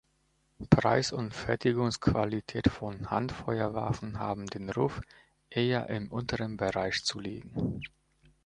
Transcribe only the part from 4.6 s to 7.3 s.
Ruf, eher im unteren Bereich zu